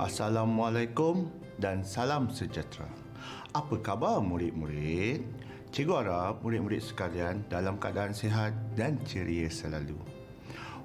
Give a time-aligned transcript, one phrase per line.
[0.00, 1.28] Assalamualaikum
[1.60, 2.88] dan salam sejahtera.
[3.52, 5.20] Apa khabar murid-murid?
[5.76, 10.00] Cikgu harap murid-murid sekalian dalam keadaan sihat dan ceria selalu.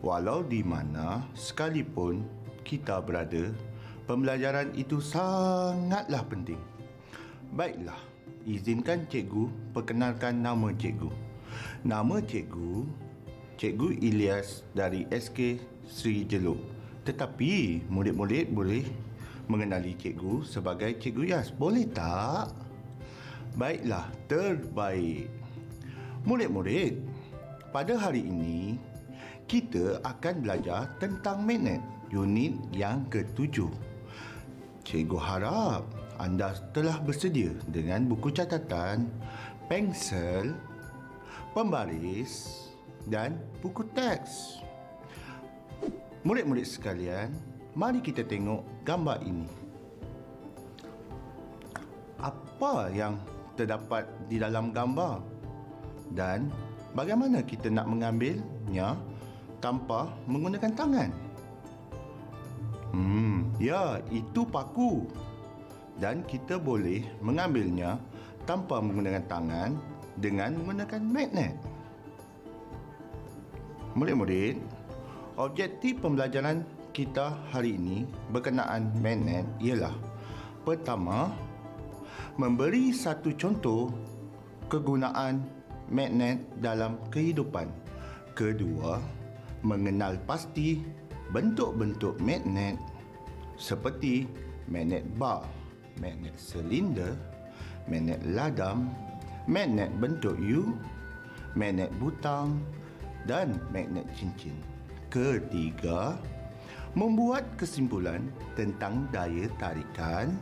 [0.03, 2.27] Walau di mana sekalipun
[2.67, 3.55] kita berada,
[4.03, 6.59] pembelajaran itu sangatlah penting.
[7.55, 8.03] Baiklah,
[8.43, 11.07] izinkan cikgu perkenalkan nama cikgu.
[11.87, 12.83] Nama cikgu,
[13.55, 16.59] Cikgu Ilyas dari SK Sri Jeluk.
[17.07, 19.04] Tetapi murid-murid boleh
[19.47, 21.49] mengenali cikgu sebagai Cikgu Yas.
[21.53, 22.53] Boleh tak?
[23.55, 25.31] Baiklah, terbaik.
[26.25, 27.05] Murid-murid,
[27.69, 28.75] pada hari ini
[29.45, 33.69] kita akan belajar tentang magnet unit yang ketujuh.
[34.85, 35.85] Cikgu harap
[36.17, 39.09] anda telah bersedia dengan buku catatan,
[39.67, 40.55] pensel,
[41.51, 42.67] pembaris
[43.07, 44.63] dan buku teks.
[46.25, 47.35] Murid-murid sekalian,
[47.77, 49.49] mari kita tengok gambar ini.
[52.21, 53.17] Apa yang
[53.57, 55.19] terdapat di dalam gambar?
[56.13, 56.53] Dan
[56.93, 58.93] bagaimana kita nak mengambilnya
[59.59, 61.09] tanpa menggunakan tangan?
[62.93, 65.09] Hmm, ya, itu paku.
[65.97, 67.97] Dan kita boleh mengambilnya
[68.45, 69.69] tanpa menggunakan tangan
[70.21, 71.55] dengan menggunakan magnet.
[73.95, 74.59] Murid-murid,
[75.35, 76.63] Objektif pembelajaran
[76.95, 79.91] kita hari ini berkenaan magnet ialah
[80.63, 81.27] pertama
[82.39, 83.91] memberi satu contoh
[84.71, 85.43] kegunaan
[85.91, 87.67] magnet dalam kehidupan.
[88.31, 89.03] Kedua,
[89.59, 90.79] mengenal pasti
[91.35, 92.79] bentuk-bentuk magnet
[93.59, 94.23] seperti
[94.71, 95.43] magnet bar,
[95.99, 97.11] magnet silinder,
[97.91, 98.87] magnet ladam,
[99.51, 100.79] magnet bentuk U,
[101.59, 102.55] magnet butang
[103.27, 104.55] dan magnet cincin.
[105.11, 106.15] Ketiga,
[106.95, 108.23] membuat kesimpulan
[108.55, 110.33] tentang daya tarikan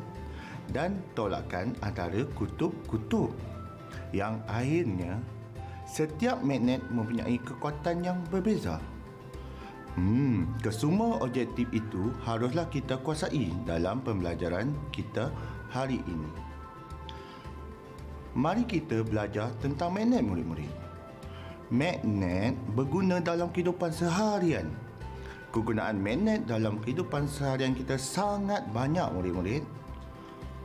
[0.71, 3.33] dan tolakan antara kutub-kutub.
[4.13, 5.13] Yang akhirnya,
[5.89, 8.77] setiap magnet mempunyai kekuatan yang berbeza.
[9.93, 15.29] Hmm, kesemua objektif itu haruslah kita kuasai dalam pembelajaran kita
[15.69, 16.31] hari ini.
[18.33, 20.83] Mari kita belajar tentang magnet murid-murid
[21.73, 24.69] magnet berguna dalam kehidupan seharian.
[25.53, 29.61] Kegunaan magnet dalam kehidupan seharian kita sangat banyak murid-murid.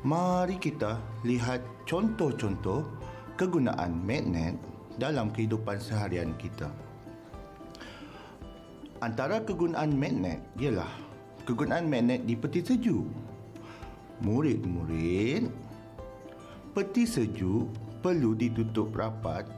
[0.00, 0.96] Mari kita
[1.28, 2.88] lihat contoh-contoh
[3.36, 4.56] kegunaan magnet
[4.96, 6.72] dalam kehidupan seharian kita.
[9.04, 10.88] Antara kegunaan magnet ialah
[11.44, 13.04] kegunaan magnet di peti sejuk.
[14.24, 15.52] Murid-murid,
[16.72, 17.68] peti sejuk
[18.00, 19.57] perlu ditutup rapat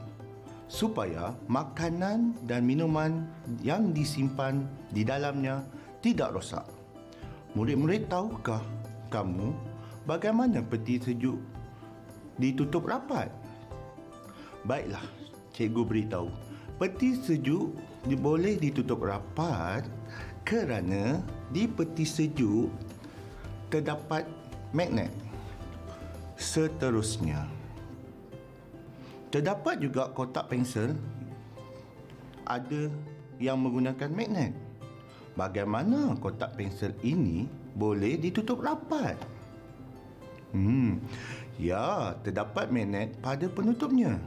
[0.71, 3.27] supaya makanan dan minuman
[3.59, 4.63] yang disimpan
[4.95, 5.67] di dalamnya
[5.99, 6.63] tidak rosak.
[7.59, 8.63] Murid-murid tahukah
[9.11, 9.51] kamu
[10.07, 11.35] bagaimana peti sejuk
[12.39, 13.27] ditutup rapat?
[14.63, 15.03] Baiklah,
[15.51, 16.31] cikgu beritahu.
[16.79, 17.75] Peti sejuk
[18.07, 19.83] boleh ditutup rapat
[20.47, 21.19] kerana
[21.51, 22.71] di peti sejuk
[23.67, 24.23] terdapat
[24.71, 25.11] magnet.
[26.39, 27.45] Seterusnya,
[29.31, 30.91] Terdapat juga kotak pensel
[32.43, 32.91] ada
[33.39, 34.51] yang menggunakan magnet.
[35.39, 39.15] Bagaimana kotak pensel ini boleh ditutup rapat?
[40.51, 40.99] Hmm,
[41.55, 44.19] ya, terdapat magnet pada penutupnya.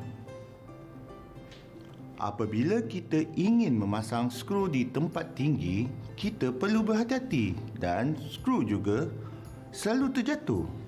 [2.17, 5.85] Apabila kita ingin memasang skru di tempat tinggi,
[6.17, 9.13] kita perlu berhati-hati dan skru juga
[9.69, 10.84] selalu terjatuh.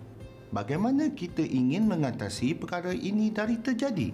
[0.56, 4.08] Bagaimana kita ingin mengatasi perkara ini dari terjadi?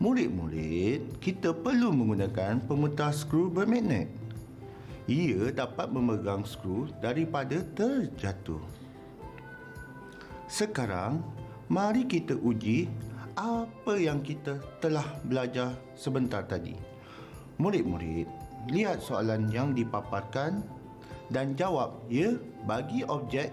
[0.00, 4.08] Murid-murid, kita perlu menggunakan pemutar skru bermagnet.
[5.12, 8.64] Ia dapat memegang skru daripada terjatuh.
[10.48, 11.20] Sekarang,
[11.68, 12.88] mari kita uji
[13.36, 16.80] apa yang kita telah belajar sebentar tadi.
[17.60, 18.24] Murid-murid,
[18.72, 20.64] lihat soalan yang dipaparkan
[21.28, 23.52] dan jawab ya bagi objek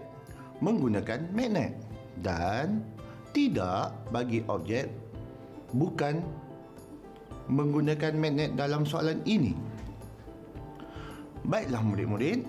[0.64, 1.89] menggunakan magnet
[2.20, 2.84] dan
[3.32, 4.90] tidak bagi objek
[5.72, 6.22] bukan
[7.50, 9.58] menggunakan magnet dalam soalan ini.
[11.46, 12.46] Baiklah murid-murid.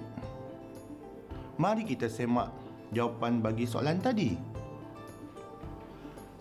[1.61, 2.53] Mari kita semak
[2.93, 4.37] jawapan bagi soalan tadi.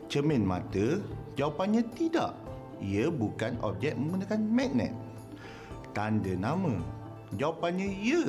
[0.09, 0.99] Cermin mata,
[1.37, 2.33] jawapannya tidak.
[2.79, 4.93] Ia bukan objek menggunakan magnet.
[5.91, 6.79] Tanda nama,
[7.35, 8.23] jawapannya ya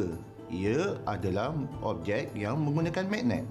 [0.50, 3.46] ia adalah objek yang menggunakan magnet.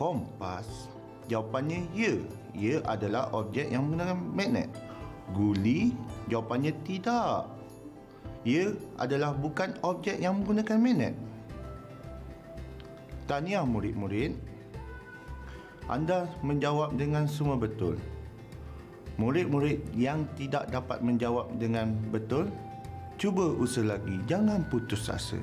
[0.00, 0.88] Kompas,
[1.28, 2.16] jawapannya ya,
[2.56, 4.72] ia adalah objek yang menggunakan magnet.
[5.36, 5.92] Guli,
[6.32, 7.44] jawapannya tidak.
[8.48, 11.12] Ia adalah bukan objek yang menggunakan magnet.
[13.28, 14.40] Tahniah murid-murid.
[15.84, 18.00] Anda menjawab dengan semua betul.
[19.20, 22.48] Murid-murid yang tidak dapat menjawab dengan betul,
[23.20, 24.16] cuba usaha lagi.
[24.24, 25.36] Jangan putus asa.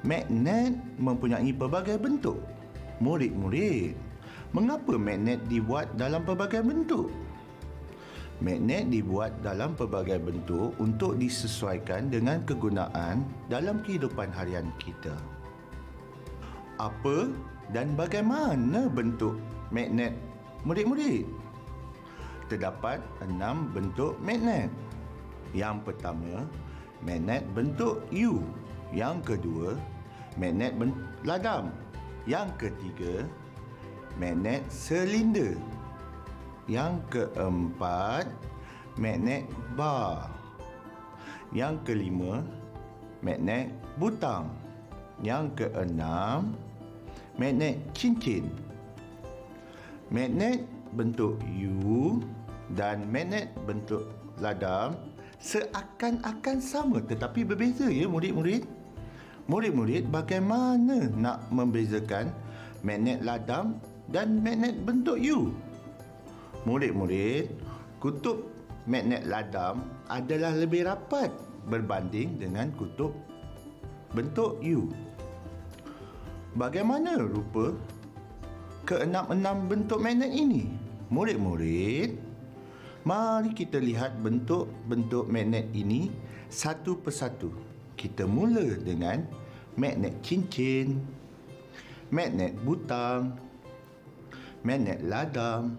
[0.00, 2.40] Magnet mempunyai pelbagai bentuk.
[2.98, 3.94] Murid-murid,
[4.50, 7.14] mengapa magnet dibuat dalam pelbagai bentuk?
[8.42, 15.14] Magnet dibuat dalam pelbagai bentuk untuk disesuaikan dengan kegunaan dalam kehidupan harian kita.
[16.78, 17.30] Apa
[17.74, 19.38] dan bagaimana bentuk
[19.74, 20.14] magnet
[20.62, 21.26] murid-murid?
[22.50, 24.70] Terdapat enam bentuk magnet.
[25.54, 26.46] Yang pertama,
[27.02, 28.42] magnet bentuk U.
[28.90, 29.78] Yang kedua,
[30.34, 31.74] magnet bentuk ladam.
[32.28, 33.24] Yang ketiga,
[34.20, 35.56] magnet silinder.
[36.68, 38.28] Yang keempat,
[39.00, 40.28] magnet bar.
[41.56, 42.44] Yang kelima,
[43.24, 44.52] magnet butang.
[45.24, 46.52] Yang keenam,
[47.40, 48.52] magnet cincin.
[50.12, 52.20] Magnet bentuk U
[52.76, 54.04] dan magnet bentuk
[54.36, 54.92] ladam
[55.40, 58.77] seakan-akan sama tetapi berbeza ya murid-murid.
[59.48, 62.28] Murid-murid bagaimana nak membezakan
[62.84, 63.80] magnet ladam
[64.12, 65.56] dan magnet bentuk U?
[66.68, 67.48] murid-murid,
[67.96, 68.44] kutub
[68.84, 71.32] magnet ladam adalah lebih rapat
[71.64, 73.16] berbanding dengan kutub
[74.12, 74.92] bentuk U.
[76.56, 77.72] Bagaimana rupa
[78.84, 80.68] keenam-enam bentuk magnet ini?
[81.08, 82.20] Murid-murid,
[83.08, 86.12] mari kita lihat bentuk-bentuk magnet ini
[86.52, 87.67] satu persatu.
[87.98, 89.26] Kita mula dengan
[89.74, 91.02] magnet cincin,
[92.14, 93.34] magnet butang,
[94.62, 95.74] magnet ladam,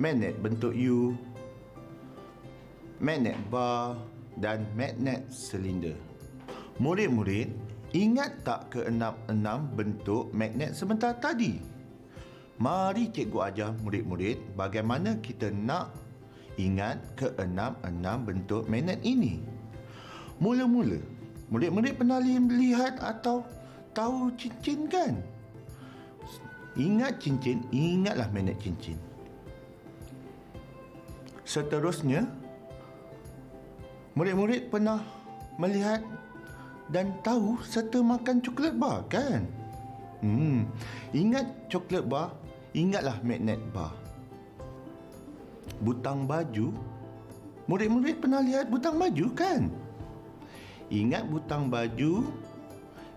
[0.00, 1.12] magnet bentuk U,
[3.04, 4.00] magnet bar
[4.40, 5.92] dan magnet silinder.
[6.80, 7.52] Murid-murid,
[7.92, 11.60] ingat tak keenam-enam bentuk magnet sebentar tadi?
[12.56, 15.92] Mari cikgu ajar murid-murid bagaimana kita nak
[16.56, 19.44] ingat keenam-enam bentuk magnet ini.
[20.40, 21.15] Mula-mula,
[21.50, 23.46] murid-murid pernah lihat atau
[23.94, 25.14] tahu cincin kan?
[26.76, 29.00] Ingat cincin, ingatlah magnet cincin.
[31.46, 32.28] Seterusnya,
[34.12, 35.00] murid-murid pernah
[35.56, 36.04] melihat
[36.92, 39.48] dan tahu serta makan coklat bar kan?
[40.20, 40.68] Hmm,
[41.16, 42.36] ingat coklat bar,
[42.76, 43.94] ingatlah magnet bar.
[45.80, 46.76] Butang baju,
[47.70, 49.72] murid-murid pernah lihat butang baju kan?
[50.86, 52.30] Ingat butang baju,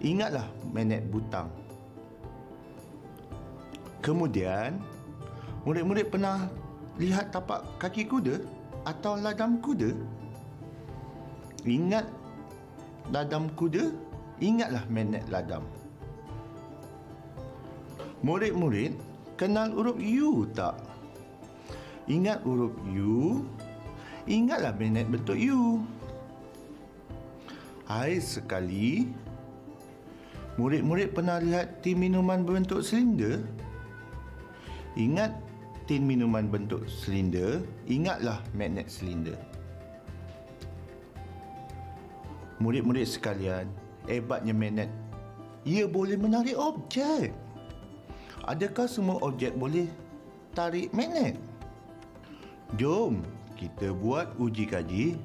[0.01, 1.53] ingatlah magnet butang.
[4.01, 4.81] Kemudian,
[5.69, 6.49] murid-murid pernah
[6.97, 8.41] lihat tapak kaki kuda
[8.89, 9.93] atau ladam kuda?
[11.67, 12.09] Ingat
[13.13, 13.93] ladam kuda,
[14.41, 15.61] ingatlah magnet ladam.
[18.25, 18.97] Murid-murid
[19.37, 20.73] kenal huruf U tak?
[22.09, 23.45] Ingat huruf U,
[24.25, 25.85] ingatlah magnet bentuk U.
[27.89, 29.09] Hai sekali,
[30.61, 33.41] murid-murid pernah lihat tim minuman berbentuk silinder?
[34.93, 35.33] Ingat
[35.89, 39.33] tin minuman bentuk silinder, ingatlah magnet silinder.
[42.61, 43.65] Murid-murid sekalian,
[44.05, 44.93] hebatnya magnet.
[45.65, 47.33] Ia boleh menarik objek.
[48.45, 49.89] Adakah semua objek boleh
[50.53, 51.41] tarik magnet?
[52.77, 53.25] Jom
[53.57, 55.17] kita buat uji kaji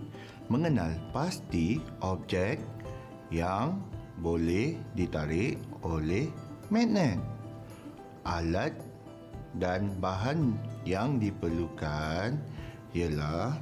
[0.54, 2.62] mengenal pasti objek
[3.34, 3.82] yang
[4.22, 6.30] boleh ditarik oleh
[6.70, 7.18] magnet.
[8.22, 8.70] Alat
[9.58, 10.54] dan bahan
[10.86, 12.38] yang diperlukan
[12.94, 13.58] ialah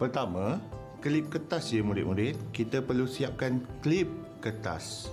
[0.00, 0.56] pertama
[1.04, 2.40] klip kertas ya murid-murid.
[2.48, 4.08] Kita perlu siapkan klip
[4.40, 5.12] kertas.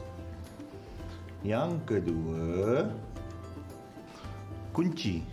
[1.43, 2.87] Yang kedua
[4.71, 5.27] kunci.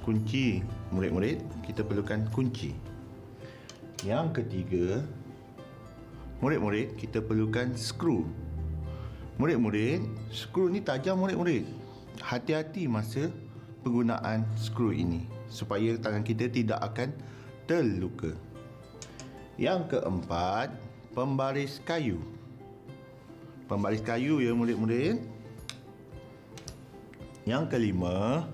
[0.00, 2.91] Kunci murid-murid kita perlukan kunci
[4.02, 5.02] yang ketiga
[6.42, 8.26] murid-murid kita perlukan skru
[9.38, 10.02] murid-murid
[10.34, 11.66] skru ni tajam murid-murid
[12.22, 13.30] hati-hati masa
[13.82, 17.12] penggunaan skru ini supaya tangan kita tidak akan
[17.68, 18.32] terluka.
[19.60, 20.72] Yang keempat,
[21.12, 22.18] pembaris kayu.
[23.68, 25.20] Pembaris kayu ya murid-murid.
[27.44, 28.46] Yang kelima,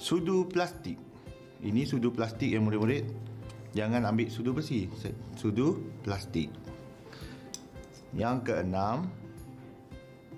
[0.00, 0.98] sudu plastik.
[1.64, 3.08] Ini sudu plastik ya murid-murid.
[3.74, 4.86] Jangan ambil sudu besi,
[5.34, 6.46] sudu plastik.
[8.14, 9.10] Yang keenam,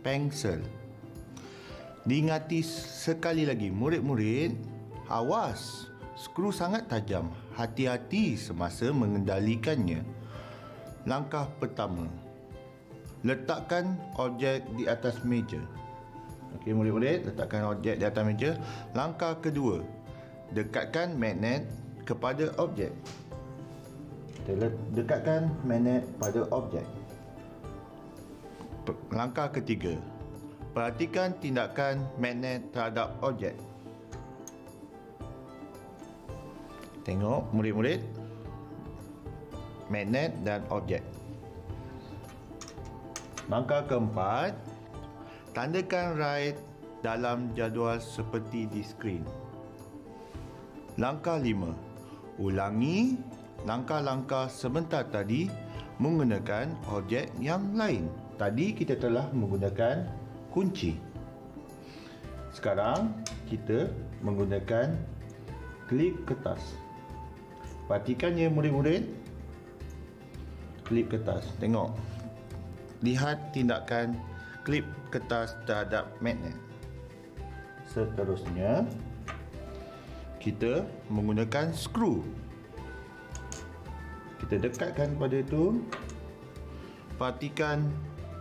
[0.00, 0.64] pensel.
[2.08, 4.56] Diingati sekali lagi murid-murid,
[5.12, 5.84] awas,
[6.16, 7.28] skru sangat tajam.
[7.52, 10.00] Hati-hati semasa mengendalikannya.
[11.04, 12.08] Langkah pertama,
[13.20, 15.60] letakkan objek di atas meja.
[16.56, 18.56] Okey, murid-murid, letakkan objek di atas meja.
[18.96, 19.84] Langkah kedua,
[20.56, 21.68] dekatkan magnet
[22.08, 22.96] kepada objek.
[24.94, 26.86] Dekatkan magnet pada objek.
[29.10, 29.98] Langkah ketiga,
[30.70, 33.58] perhatikan tindakan magnet terhadap objek.
[37.02, 38.06] Tengok murid-murid
[39.90, 41.02] magnet dan objek.
[43.50, 44.54] Langkah keempat,
[45.54, 46.58] tandakan right
[47.02, 49.22] dalam jadual seperti di skrin.
[50.98, 51.70] Langkah lima,
[52.38, 53.14] ulangi
[53.66, 55.50] langkah-langkah sebentar tadi
[55.98, 58.06] menggunakan objek yang lain.
[58.38, 60.06] Tadi kita telah menggunakan
[60.54, 60.94] kunci.
[62.54, 63.12] Sekarang
[63.50, 63.90] kita
[64.22, 64.94] menggunakan
[65.90, 66.62] klip kertas.
[67.90, 69.04] Perhatikan ya murid-murid.
[70.86, 71.42] Klip kertas.
[71.58, 72.16] Tengok
[73.04, 74.16] lihat tindakan
[74.64, 76.56] klip kertas terhadap magnet.
[77.86, 78.88] Seterusnya,
[80.40, 82.24] kita menggunakan skru.
[84.46, 85.82] Kita dekatkan pada itu.
[87.18, 87.90] Perhatikan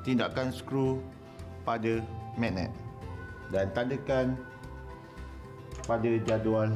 [0.05, 1.01] tindakan skru
[1.65, 2.05] pada
[2.37, 2.69] magnet.
[3.49, 4.37] Dan tandakan
[5.89, 6.69] pada jadual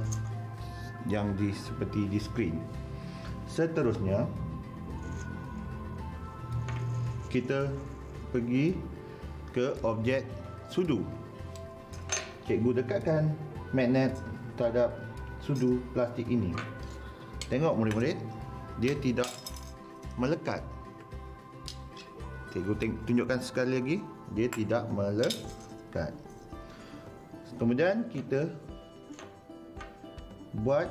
[1.06, 2.58] yang di seperti di skrin.
[3.46, 4.26] Seterusnya,
[7.30, 7.70] kita
[8.34, 8.74] pergi
[9.54, 10.26] ke objek
[10.74, 11.06] sudu.
[12.50, 13.30] Cikgu dekatkan
[13.78, 14.18] magnet
[14.58, 14.98] terhadap
[15.42, 16.54] sudu plastik ini.
[17.50, 18.18] Tengok murid-murid,
[18.80, 19.28] dia tidak
[20.16, 20.64] melekat.
[22.50, 22.74] Cikgu
[23.06, 23.98] tunjukkan sekali lagi,
[24.34, 26.12] dia tidak melekat.
[27.60, 28.50] Kemudian kita
[30.64, 30.90] buat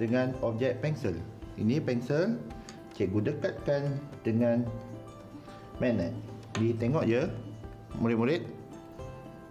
[0.00, 1.14] dengan objek pensel.
[1.60, 2.40] Ini pensel,
[2.96, 4.64] cikgu dekatkan dengan
[5.76, 6.16] magnet.
[6.56, 7.28] Di tengok je
[8.00, 8.48] murid-murid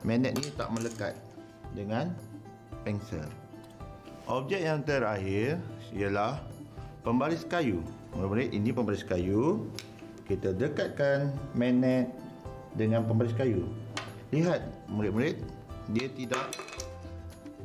[0.03, 1.13] magnet ni tak melekat
[1.77, 2.11] dengan
[2.81, 3.25] pensel.
[4.25, 5.61] Objek yang terakhir
[5.93, 6.41] ialah
[7.09, 7.81] pembaris kayu.
[8.13, 9.65] Murid-murid ini pembaris kayu.
[10.29, 12.13] Kita dekatkan magnet
[12.77, 13.65] dengan pembaris kayu.
[14.29, 14.61] Lihat
[14.93, 15.41] murid-murid
[15.89, 16.53] dia tidak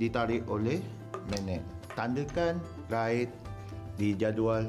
[0.00, 0.80] ditarik oleh
[1.28, 1.60] magnet.
[1.92, 2.56] Tandakan
[2.88, 3.28] right
[4.00, 4.64] di jadual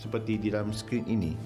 [0.00, 1.36] seperti di dalam skrin ini.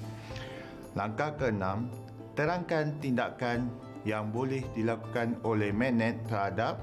[0.94, 1.90] Langkah keenam,
[2.38, 3.66] terangkan tindakan
[4.06, 6.78] yang boleh dilakukan oleh magnet terhadap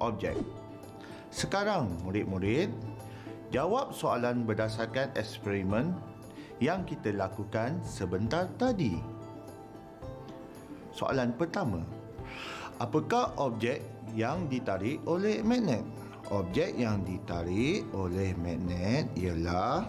[0.00, 0.40] objek.
[1.28, 2.72] Sekarang, murid-murid,
[3.52, 5.92] jawab soalan berdasarkan eksperimen
[6.58, 8.96] yang kita lakukan sebentar tadi.
[10.96, 11.84] Soalan pertama,
[12.80, 13.84] apakah objek
[14.16, 15.84] yang ditarik oleh magnet?
[16.32, 19.84] Objek yang ditarik oleh magnet ialah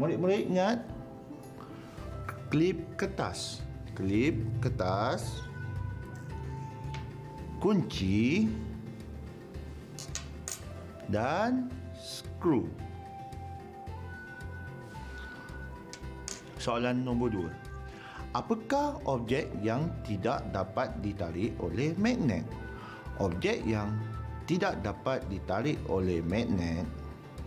[0.00, 0.78] Murid-murid ingat
[2.48, 3.60] klip kertas
[3.92, 4.32] klip
[4.64, 5.44] kertas
[7.60, 8.48] kunci
[11.12, 11.68] dan
[12.00, 12.64] skru
[16.60, 17.50] soalan nombor dua.
[18.36, 22.46] Apakah objek yang tidak dapat ditarik oleh magnet?
[23.18, 23.90] Objek yang
[24.46, 26.86] tidak dapat ditarik oleh magnet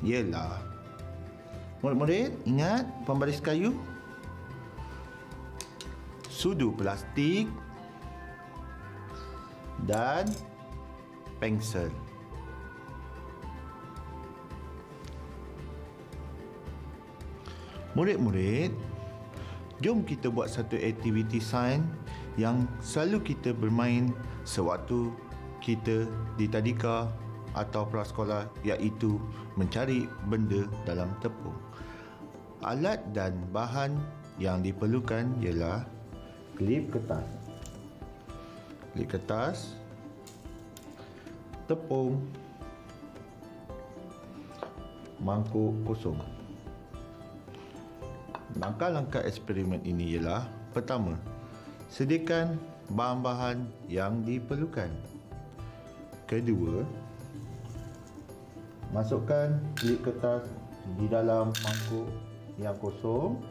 [0.03, 0.59] ialah
[1.79, 3.71] murid-murid ingat pembaris kayu?
[6.27, 7.47] Sudu plastik
[9.87, 10.27] dan
[11.39, 11.87] pensel.
[17.93, 18.73] Murid-murid,
[19.85, 21.85] jom kita buat satu aktiviti sains
[22.41, 24.09] yang selalu kita bermain
[24.49, 25.13] sewaktu
[25.61, 27.13] kita di tadika
[27.53, 29.21] atau prasekolah iaitu
[29.53, 31.53] mencari benda dalam tepung.
[32.65, 33.93] Alat dan bahan
[34.41, 35.85] yang diperlukan ialah
[36.57, 37.25] klip kertas
[38.93, 39.77] klip kertas
[41.65, 42.21] tepung
[45.21, 46.17] mangkuk kosong
[48.57, 51.17] langkah-langkah eksperimen ini ialah pertama
[51.89, 52.57] sediakan
[52.93, 54.89] bahan-bahan yang diperlukan.
[56.29, 56.85] Kedua
[58.93, 60.45] masukkan klip kertas
[61.01, 62.09] di dalam mangkuk
[62.61, 63.41] yang kosong.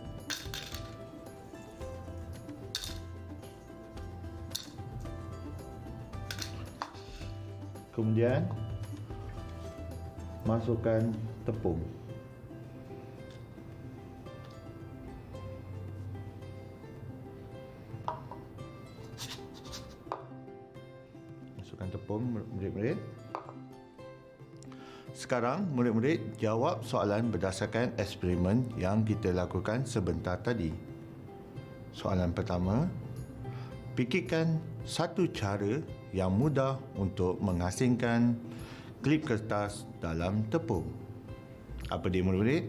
[7.93, 8.49] Kemudian
[10.49, 11.13] masukkan
[11.45, 12.02] tepung
[22.63, 22.99] murid-murid
[25.13, 30.93] sekarang murid-murid jawab soalan berdasarkan eksperimen yang kita lakukan sebentar tadi
[31.93, 32.89] Soalan pertama,
[33.93, 34.57] fikirkan
[34.89, 35.85] satu cara
[36.17, 38.33] yang mudah untuk mengasingkan
[39.05, 40.89] klip kertas dalam tepung.
[41.93, 42.65] Apa dia murid-murid?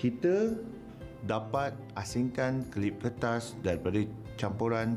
[0.00, 0.56] Kita
[1.28, 4.00] dapat asingkan klip kertas daripada
[4.40, 4.96] campuran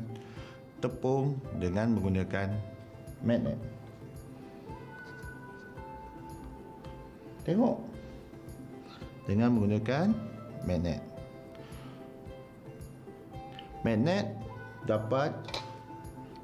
[0.80, 2.48] tepung dengan menggunakan
[3.20, 3.60] magnet.
[7.44, 7.78] Tengok.
[9.28, 10.12] Dengan menggunakan
[10.68, 11.00] magnet.
[13.84, 14.32] Magnet
[14.88, 15.32] dapat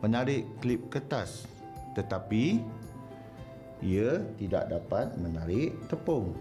[0.03, 1.47] menarik klip kertas
[1.95, 2.59] tetapi
[3.79, 6.35] ia tidak dapat menarik tepung.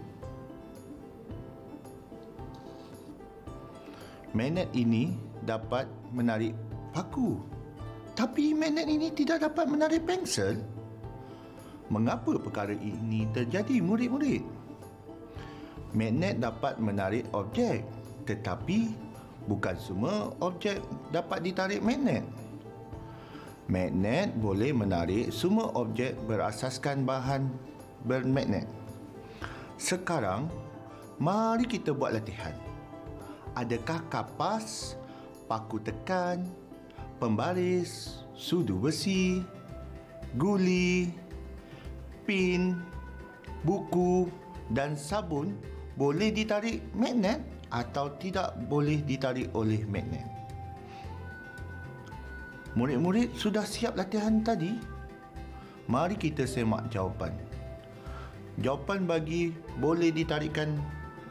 [4.35, 6.53] Magnet ini dapat menarik
[6.91, 7.39] paku.
[8.13, 10.59] Tapi magnet ini tidak dapat menarik pensel.
[11.89, 14.45] Mengapa perkara ini terjadi murid-murid?
[15.97, 17.81] Magnet dapat menarik objek
[18.29, 18.93] tetapi
[19.49, 20.77] bukan semua objek
[21.09, 22.21] dapat ditarik magnet.
[23.65, 27.49] Magnet boleh menarik semua objek berasaskan bahan
[28.05, 28.69] bermagnet.
[29.81, 30.45] Sekarang,
[31.17, 32.53] mari kita buat latihan.
[33.57, 34.93] Adakah kapas,
[35.49, 36.45] paku tekan,
[37.17, 39.41] pembaris, sudu besi,
[40.37, 41.09] guli,
[42.29, 42.77] pin,
[43.65, 44.29] buku
[44.69, 45.57] dan sabun
[45.97, 47.41] boleh ditarik magnet
[47.73, 50.29] atau tidak boleh ditarik oleh magnet.
[52.77, 54.77] Murid-murid sudah siap latihan tadi?
[55.89, 57.33] Mari kita semak jawapan.
[58.61, 59.49] Jawapan bagi
[59.81, 60.77] boleh ditarikkan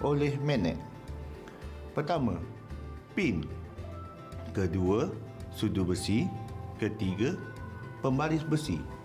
[0.03, 0.83] oleh magnet.
[1.95, 2.43] Pertama,
[3.15, 3.47] pin.
[4.51, 5.15] Kedua,
[5.55, 6.27] sudu besi.
[6.83, 7.39] Ketiga,
[8.03, 8.98] pembaris besi.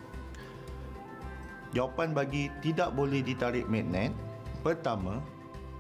[1.73, 4.13] Jawapan bagi tidak boleh ditarik magnet.
[4.61, 5.17] Pertama,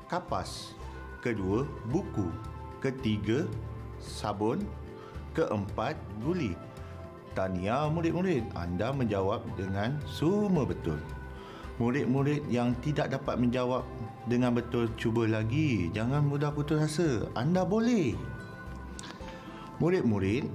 [0.09, 0.73] kapas.
[1.21, 2.33] Kedua, buku.
[2.81, 3.45] Ketiga,
[4.01, 4.65] sabun.
[5.37, 5.93] Keempat,
[6.25, 6.57] guli.
[7.33, 11.01] Tania murid-murid, anda menjawab dengan semua betul.
[11.81, 13.81] Murid-murid yang tidak dapat menjawab
[14.29, 15.89] dengan betul, cuba lagi.
[15.89, 17.25] Jangan mudah putus asa.
[17.33, 18.13] Anda boleh.
[19.81, 20.45] Murid-murid,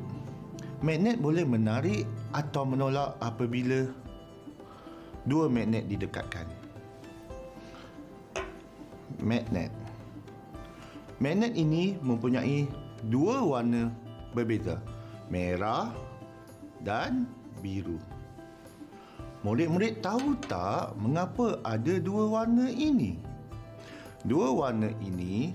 [0.79, 3.90] magnet boleh menarik atau menolak apabila
[5.28, 6.48] dua magnet didekatkan.
[9.20, 9.68] Magnet.
[11.20, 12.64] Magnet ini mempunyai
[13.12, 13.92] dua warna
[14.32, 14.80] berbeza.
[15.28, 15.92] Merah
[16.80, 17.28] dan
[17.60, 18.00] biru.
[19.44, 23.20] Murid-murid tahu tak mengapa ada dua warna ini?
[24.26, 25.54] Dua warna ini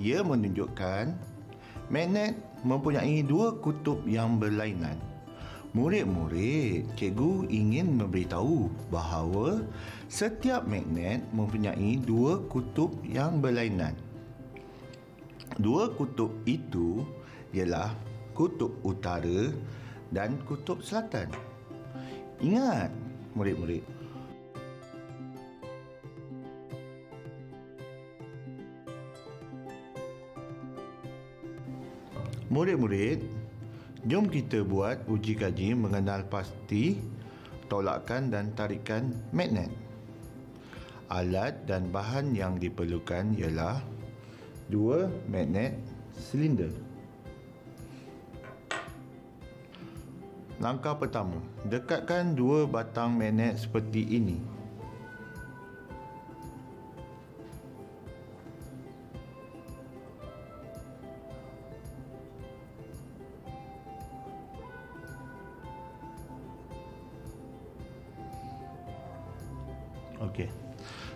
[0.00, 1.14] ia menunjukkan
[1.92, 5.09] magnet mempunyai dua kutub yang berlainan.
[5.70, 9.62] Murid-murid, cikgu ingin memberitahu bahawa
[10.10, 13.94] setiap magnet mempunyai dua kutub yang berlainan.
[15.62, 17.06] Dua kutub itu
[17.54, 17.94] ialah
[18.34, 19.54] kutub utara
[20.10, 21.30] dan kutub selatan.
[22.42, 22.90] Ingat,
[23.38, 23.86] murid-murid.
[32.50, 33.22] Murid-murid,
[34.08, 36.96] jom kita buat uji kaji mengenal pasti
[37.68, 39.68] tolakan dan tarikan magnet.
[41.10, 43.82] Alat dan bahan yang diperlukan ialah
[44.70, 45.76] dua magnet
[46.16, 46.70] silinder.
[50.60, 54.59] Langkah pertama, dekatkan dua batang magnet seperti ini.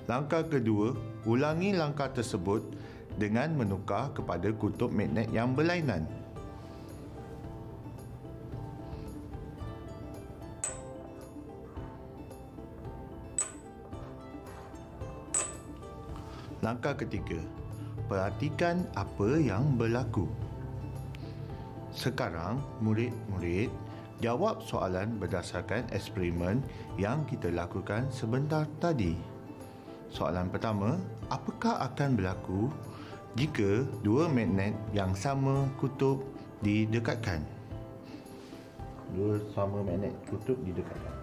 [0.04, 0.92] Langkah kedua,
[1.24, 2.60] ulangi langkah tersebut
[3.16, 6.04] dengan menukar kepada kutub magnet yang berlainan.
[16.60, 17.40] Langkah ketiga,
[18.08, 20.28] perhatikan apa yang berlaku.
[21.92, 23.68] Sekarang, murid-murid
[24.22, 26.62] Jawab soalan berdasarkan eksperimen
[26.96, 29.33] yang kita lakukan sebentar tadi.
[30.14, 30.94] Soalan pertama,
[31.26, 32.70] apakah akan berlaku
[33.34, 36.22] jika dua magnet yang sama kutub
[36.62, 37.42] didekatkan?
[39.10, 41.14] Dua sama magnet kutub didekatkan.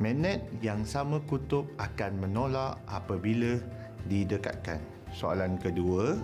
[0.00, 3.60] Magnet yang sama kutub akan menolak apabila
[4.08, 4.80] didekatkan.
[5.12, 6.16] Soalan kedua,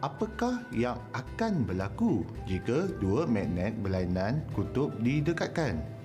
[0.00, 5.99] apakah yang akan berlaku jika dua magnet berlainan kutub didekatkan?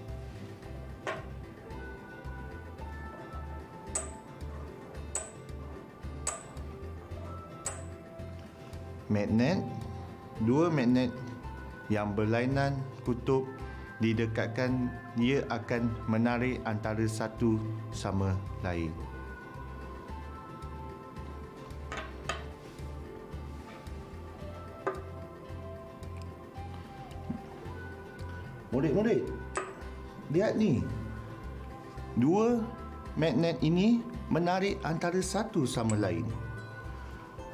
[9.07, 9.61] Magnet,
[10.41, 11.13] dua magnet
[11.93, 13.45] yang berlainan kutub
[14.01, 17.61] didekatkan ia akan menarik antara satu
[17.93, 18.91] sama lain.
[28.75, 29.23] Murid-murid,
[30.35, 30.83] lihat ni.
[32.19, 32.59] Dua
[33.15, 36.27] magnet ini menarik antara satu sama lain.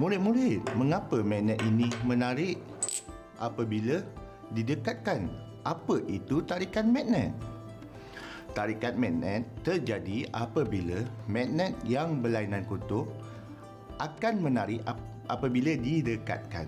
[0.02, 2.58] Murid-murid, mengapa magnet ini menarik
[3.38, 4.02] apabila
[4.50, 5.30] didekatkan?
[5.62, 7.30] Apa itu tarikan magnet?
[8.58, 13.14] Tarikan magnet terjadi apabila magnet yang berlainan kutub
[14.02, 14.82] akan menarik
[15.30, 16.66] apabila didekatkan.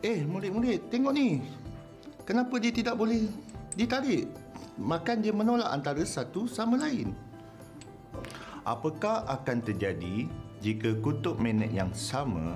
[0.00, 1.44] Eh, murid-murid, tengok ni.
[2.24, 3.28] Kenapa dia tidak boleh
[3.76, 4.24] ditarik?
[4.80, 7.31] Makan dia menolak antara satu sama lain.
[8.62, 10.30] Apakah akan terjadi
[10.62, 12.54] jika kutub magnet yang sama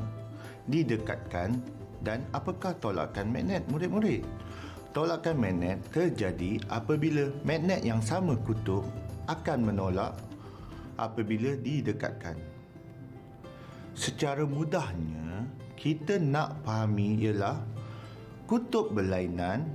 [0.70, 1.58] didekatkan
[2.06, 4.22] dan apakah tolakan magnet murid-murid?
[4.94, 8.86] Tolakan magnet terjadi apabila magnet yang sama kutub
[9.26, 10.14] akan menolak
[10.94, 12.38] apabila didekatkan.
[13.98, 15.42] Secara mudahnya,
[15.74, 17.58] kita nak fahami ialah
[18.46, 19.66] kutub berlainan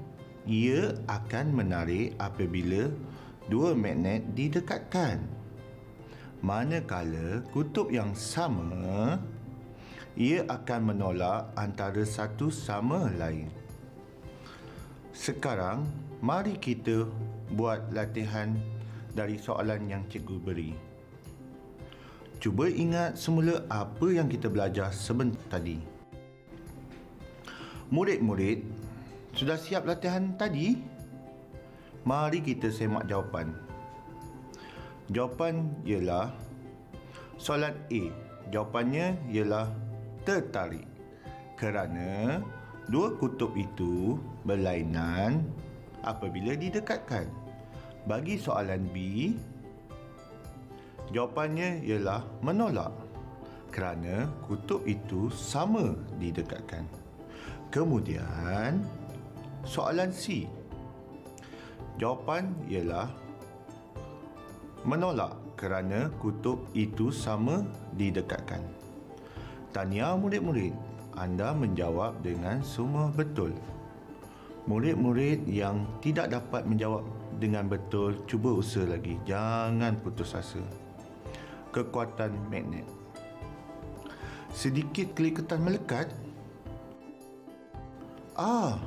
[0.48, 2.88] ia akan menarik apabila
[3.52, 5.41] dua magnet didekatkan.
[6.42, 9.22] Manakala kutub yang sama
[10.20, 13.48] ia akan menolak antara satu sama lain.
[15.16, 15.88] Sekarang
[16.20, 17.08] mari kita
[17.56, 18.58] buat latihan
[19.14, 20.72] dari soalan yang cikgu beri.
[22.42, 25.78] Cuba ingat semula apa yang kita belajar sebentar tadi.
[27.94, 28.66] Murid-murid,
[29.38, 30.80] sudah siap latihan tadi?
[32.02, 33.71] Mari kita semak jawapan.
[35.12, 36.32] Jawapan ialah
[37.36, 38.04] soalan A.
[38.48, 39.68] Jawapannya ialah
[40.24, 40.88] tertarik.
[41.60, 42.40] Kerana
[42.88, 44.16] dua kutub itu
[44.48, 45.44] berlainan
[46.08, 47.28] apabila didekatkan.
[48.08, 48.96] Bagi soalan B,
[51.12, 52.96] jawapannya ialah menolak
[53.68, 55.92] kerana kutub itu sama
[56.24, 56.88] didekatkan.
[57.68, 58.84] Kemudian,
[59.68, 60.48] soalan C.
[62.00, 63.12] Jawapan ialah
[64.82, 67.62] menolak kerana kutub itu sama
[67.94, 68.62] didekatkan.
[69.72, 70.74] Tanya murid-murid,
[71.16, 73.54] anda menjawab dengan semua betul.
[74.66, 77.06] Murid-murid yang tidak dapat menjawab
[77.38, 79.18] dengan betul, cuba usaha lagi.
[79.26, 80.62] Jangan putus asa.
[81.72, 82.86] Kekuatan magnet.
[84.52, 86.12] Sedikit keliketan melekat
[88.36, 88.80] Ah,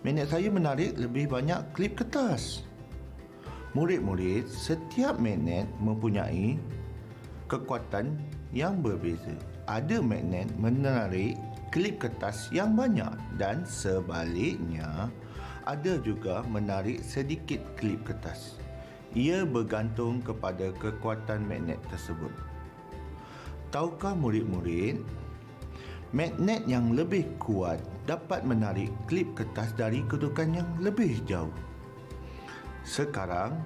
[0.00, 2.64] magnet saya menarik lebih banyak klip kertas.
[3.72, 6.60] Murid-murid, setiap magnet mempunyai
[7.48, 8.20] kekuatan
[8.52, 9.32] yang berbeza.
[9.64, 11.40] Ada magnet menarik
[11.72, 15.08] klip kertas yang banyak dan sebaliknya
[15.64, 18.60] ada juga menarik sedikit klip kertas.
[19.16, 22.32] Ia bergantung kepada kekuatan magnet tersebut.
[23.72, 25.00] Tahukah murid-murid,
[26.12, 31.71] magnet yang lebih kuat dapat menarik klip kertas dari kedudukan yang lebih jauh.
[32.82, 33.62] Sekarang,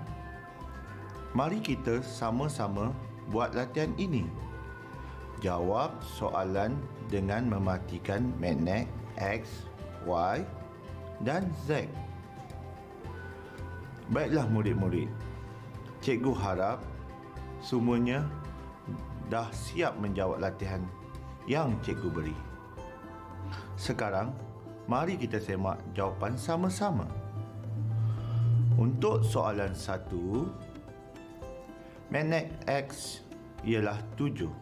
[1.33, 2.93] mari kita sama-sama
[3.33, 4.29] buat latihan ini.
[5.41, 6.77] Jawab soalan
[7.09, 9.69] dengan mematikan magnet X,
[10.05, 10.45] Y
[11.25, 11.89] dan Z.
[14.13, 15.09] Baiklah murid-murid.
[16.05, 16.85] Cikgu harap
[17.65, 18.23] semuanya
[19.33, 20.85] dah siap menjawab latihan
[21.49, 22.37] yang cikgu beri.
[23.81, 24.31] Sekarang,
[24.87, 27.26] mari kita semak jawapan sama-sama.
[28.77, 30.53] Untuk soalan satu,
[32.13, 33.25] magnet X
[33.65, 34.53] ialah tujuh.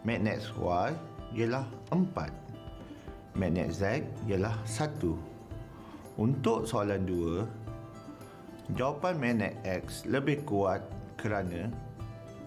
[0.00, 0.88] Magnet Y
[1.36, 2.32] ialah empat.
[3.36, 5.20] Magnet Z ialah satu.
[6.16, 7.44] Untuk soalan dua,
[8.80, 10.80] jawapan magnet X lebih kuat
[11.20, 11.68] kerana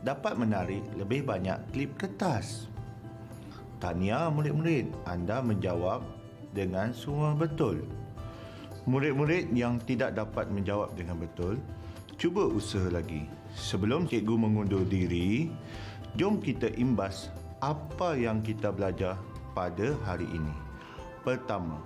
[0.01, 2.65] dapat menarik lebih banyak klip kertas.
[3.78, 6.01] Tahniah murid-murid, anda menjawab
[6.58, 7.86] dengan semua betul.
[8.86, 11.58] Murid-murid yang tidak dapat menjawab dengan betul,
[12.21, 13.26] cuba usaha lagi.
[13.58, 15.50] Sebelum cikgu mengundur diri,
[16.13, 17.34] jom kita imbas
[17.65, 19.17] apa yang kita belajar
[19.58, 20.54] pada hari ini.
[21.26, 21.82] Pertama,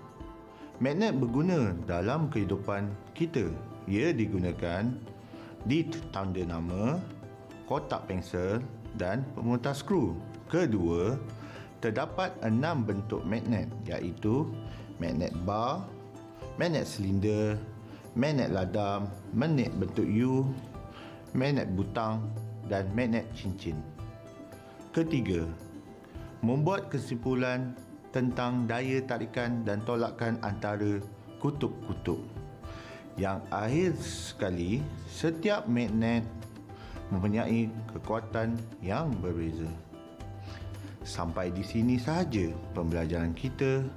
[0.84, 3.48] magnet berguna dalam kehidupan kita.
[3.88, 4.92] Ia digunakan
[5.64, 7.00] di tanda nama,
[7.64, 8.60] kotak pensel
[9.00, 10.20] dan pemutar skru.
[10.52, 11.16] Kedua,
[11.80, 14.52] terdapat enam bentuk magnet iaitu
[15.00, 15.88] magnet bar,
[16.60, 17.56] magnet silinder,
[18.19, 20.43] magnet ladam, magnet bentuk U,
[21.32, 22.28] magnet butang
[22.67, 23.80] dan magnet cincin.
[24.91, 25.48] Ketiga,
[26.43, 27.80] membuat kesimpulan
[28.12, 31.00] tentang daya tarikan dan tolakan antara
[31.39, 32.19] kutub-kutub.
[33.15, 36.28] Yang akhir sekali, setiap magnet
[37.08, 39.72] mempunyai kekuatan yang berbeza.
[41.08, 43.88] Sampai di sini sahaja pembelajaran kita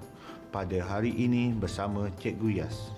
[0.53, 2.93] pada hari ini bersama Cikgu Yas.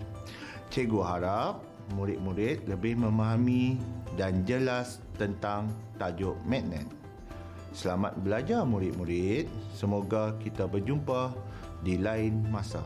[0.75, 1.63] Cikgu harap
[1.95, 3.79] murid-murid lebih memahami
[4.19, 6.85] dan jelas tentang tajuk magnet.
[7.71, 9.47] Selamat belajar murid-murid.
[9.75, 11.31] Semoga kita berjumpa
[11.87, 12.83] di lain masa.